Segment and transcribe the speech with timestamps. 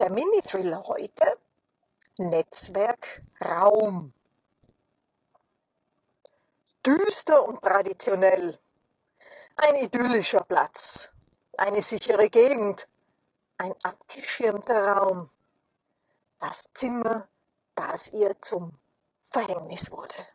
[0.00, 1.38] Der Mini-Thriller heute
[2.16, 4.14] Netzwerk Raum.
[6.86, 8.58] Düster und traditionell.
[9.56, 11.12] Ein idyllischer Platz.
[11.58, 12.88] Eine sichere Gegend.
[13.58, 15.30] Ein abgeschirmter Raum.
[16.38, 17.28] Das Zimmer,
[17.74, 18.72] das ihr zum
[19.24, 20.26] Verhängnis wurde.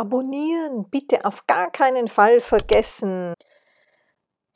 [0.00, 3.34] Abonnieren bitte auf gar keinen Fall vergessen.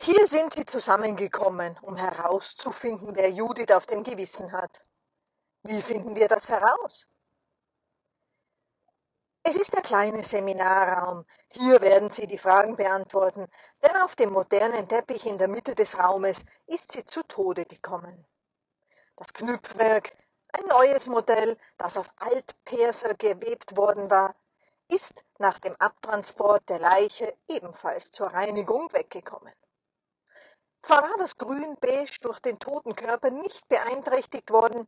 [0.01, 4.83] Hier sind sie zusammengekommen, um herauszufinden, wer Judith auf dem Gewissen hat.
[5.63, 7.09] Wie finden wir das heraus?
[9.43, 11.27] Es ist der kleine Seminarraum.
[11.51, 13.47] Hier werden Sie die Fragen beantworten,
[13.83, 18.27] denn auf dem modernen Teppich in der Mitte des Raumes ist sie zu Tode gekommen.
[19.17, 20.11] Das Knüpfwerk,
[20.55, 24.35] ein neues Modell, das auf Altperser gewebt worden war,
[24.89, 29.53] ist nach dem Abtransport der Leiche ebenfalls zur Reinigung weggekommen.
[30.83, 34.87] Zwar war das Grün-Beige durch den toten Körper nicht beeinträchtigt worden,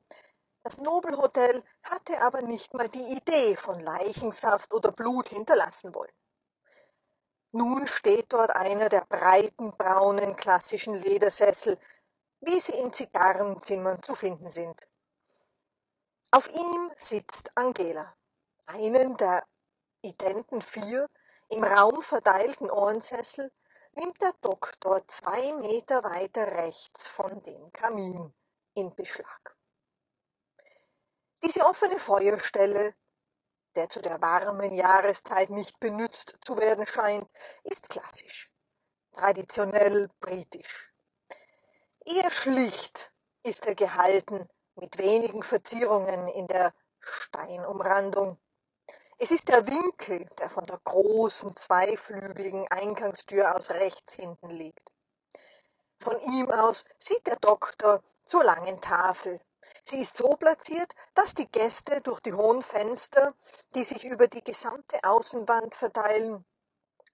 [0.66, 6.10] das Nobelhotel hatte aber nicht mal die Idee von Leichensaft oder Blut hinterlassen wollen.
[7.52, 11.78] Nun steht dort einer der breiten, braunen, klassischen Ledersessel,
[12.40, 14.76] wie sie in Zigarrenzimmern zu finden sind.
[16.32, 18.16] Auf ihm sitzt Angela,
[18.66, 19.46] einen der
[20.06, 21.08] identen vier
[21.48, 23.52] im Raum verteilten Ohrensessel
[23.94, 28.32] nimmt der Doktor zwei Meter weiter rechts von dem Kamin
[28.74, 29.56] in Beschlag.
[31.44, 32.94] Diese offene Feuerstelle,
[33.74, 37.28] der zu der warmen Jahreszeit nicht benützt zu werden scheint,
[37.64, 38.50] ist klassisch,
[39.12, 40.92] traditionell britisch.
[42.04, 43.12] Eher schlicht
[43.42, 48.38] ist er gehalten, mit wenigen Verzierungen in der Steinumrandung.
[49.18, 54.92] Es ist der Winkel, der von der großen zweiflügeligen Eingangstür aus rechts hinten liegt.
[55.98, 59.40] Von ihm aus sieht der Doktor zur langen Tafel.
[59.84, 63.34] Sie ist so platziert, dass die Gäste durch die hohen Fenster,
[63.74, 66.44] die sich über die gesamte Außenwand verteilen,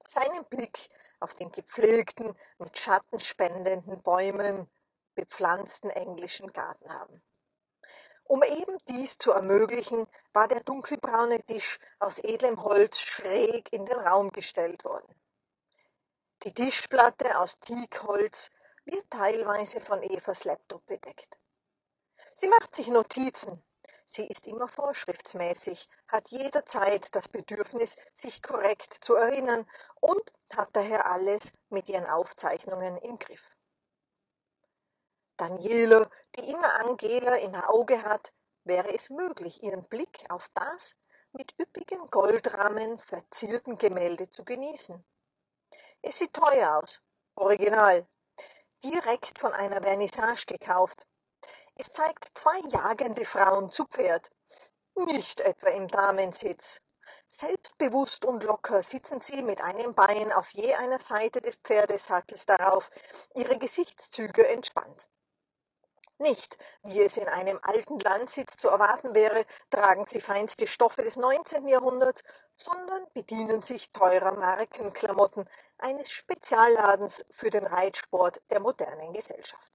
[0.05, 0.91] seinen Blick
[1.21, 4.69] auf den gepflegten, mit Schatten spendenden Bäumen
[5.15, 7.23] bepflanzten englischen Garten haben.
[8.33, 13.99] Um eben dies zu ermöglichen, war der dunkelbraune Tisch aus edlem Holz schräg in den
[13.99, 15.15] Raum gestellt worden.
[16.43, 18.49] Die Tischplatte aus Teakholz
[18.87, 21.39] wird teilweise von Evas Laptop bedeckt.
[22.33, 23.63] Sie macht sich Notizen.
[24.07, 29.67] Sie ist immer vorschriftsmäßig, hat jederzeit das Bedürfnis, sich korrekt zu erinnern
[30.01, 33.43] und hat daher alles mit ihren Aufzeichnungen im Griff.
[35.43, 38.33] Daniela, die immer Angela im Auge hat,
[38.63, 40.95] wäre es möglich, ihren Blick auf das
[41.33, 45.05] mit üppigen Goldrahmen verzierten Gemälde zu genießen.
[46.01, 47.03] Es sieht teuer aus,
[47.35, 48.07] original,
[48.85, 51.09] direkt von einer Vernissage gekauft.
[51.75, 54.31] Es zeigt zwei jagende Frauen zu Pferd,
[54.95, 56.81] nicht etwa im Damensitz.
[57.27, 62.91] Selbstbewusst und locker sitzen sie mit einem Bein auf je einer Seite des Pferdesattels darauf,
[63.35, 65.09] ihre Gesichtszüge entspannt.
[66.23, 71.17] Nicht, wie es in einem alten Landsitz zu erwarten wäre, tragen sie feinste Stoffe des
[71.17, 71.67] 19.
[71.67, 72.23] Jahrhunderts,
[72.55, 79.73] sondern bedienen sich teurer Markenklamotten eines Spezialladens für den Reitsport der modernen Gesellschaft.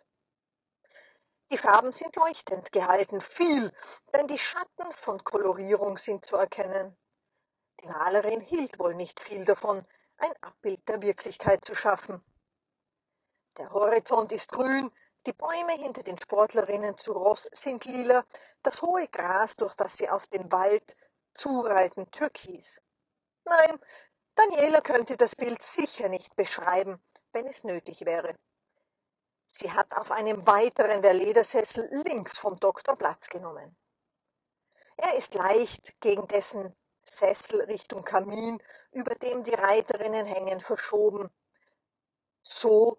[1.52, 3.70] Die Farben sind leuchtend gehalten, viel,
[4.14, 6.96] denn die Schatten von Kolorierung sind zu erkennen.
[7.82, 12.24] Die Malerin hielt wohl nicht viel davon, ein Abbild der Wirklichkeit zu schaffen.
[13.58, 14.92] Der Horizont ist grün,
[15.28, 18.24] die Bäume hinter den Sportlerinnen zu Ross sind lila,
[18.64, 20.96] das hohe Gras, durch das sie auf den Wald
[21.34, 22.82] zureiten, türkis.
[23.44, 23.78] Nein,
[24.36, 28.36] Daniela könnte das Bild sicher nicht beschreiben, wenn es nötig wäre.
[29.48, 33.76] Sie hat auf einem weiteren der Ledersessel links vom Doktor Platz genommen.
[34.96, 41.30] Er ist leicht gegen dessen Sessel Richtung Kamin, über dem die Reiterinnen hängen, verschoben.
[42.44, 42.98] So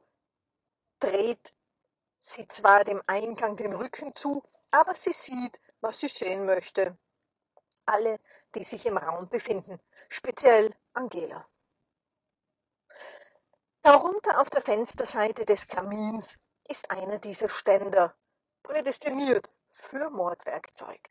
[0.98, 1.54] dreht
[2.18, 6.96] sie zwar dem Eingang den Rücken zu, aber sie sieht, was sie sehen möchte.
[7.86, 8.18] Alle,
[8.54, 11.48] die sich im Raum befinden, speziell Angela.
[13.82, 16.38] Darunter auf der Fensterseite des Kamins
[16.68, 18.14] ist einer dieser Ständer,
[18.62, 21.10] prädestiniert für Mordwerkzeug.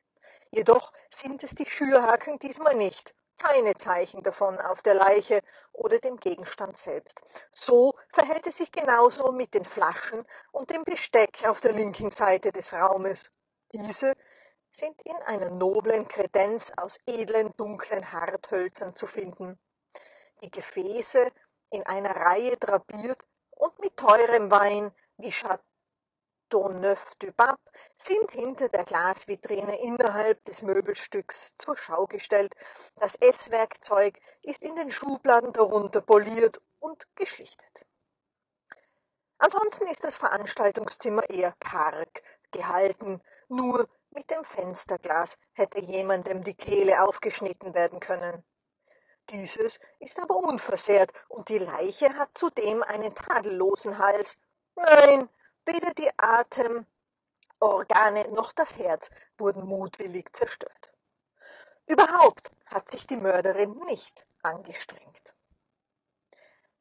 [0.51, 5.41] Jedoch sind es die Schürhaken diesmal nicht, keine Zeichen davon auf der Leiche
[5.73, 7.21] oder dem Gegenstand selbst.
[7.51, 12.51] So verhält es sich genauso mit den Flaschen und dem Besteck auf der linken Seite
[12.51, 13.31] des Raumes.
[13.71, 14.13] Diese
[14.71, 19.57] sind in einer noblen Kredenz aus edlen, dunklen Harthölzern zu finden.
[20.43, 21.31] Die Gefäße
[21.71, 25.66] in einer Reihe drapiert und mit teurem Wein wie Chateauneuf
[26.49, 27.61] du Pape
[27.95, 32.55] sind hinter der Glasvitrine innerhalb des Möbelstücks zur Schau gestellt.
[32.95, 37.85] Das Esswerkzeug ist in den Schubladen darunter poliert und geschlichtet.
[39.39, 47.03] Ansonsten ist das Veranstaltungszimmer eher karg gehalten, nur mit dem Fensterglas hätte jemandem die Kehle
[47.03, 48.43] aufgeschnitten werden können.
[49.29, 54.39] Dieses ist aber unversehrt und die Leiche hat zudem einen tadellosen Hals.
[54.75, 55.29] Nein,
[55.67, 60.91] weder die Atemorgane noch das Herz wurden mutwillig zerstört.
[61.85, 65.35] Überhaupt hat sich die Mörderin nicht angestrengt.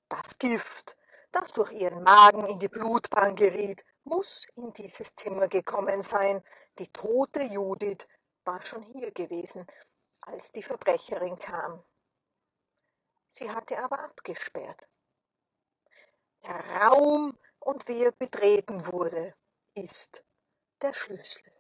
[0.08, 0.96] Das Gift,
[1.32, 6.42] das durch ihren Magen in die Blutbahn geriet, muss in dieses Zimmer gekommen sein.
[6.78, 8.06] Die tote Judith
[8.44, 9.66] war schon hier gewesen,
[10.20, 11.82] als die Verbrecherin kam.
[13.26, 14.88] Sie hatte aber abgesperrt.
[16.44, 17.36] Der Raum
[17.66, 19.34] und wie er betreten wurde,
[19.74, 20.24] ist
[20.80, 21.50] der Schlüssel.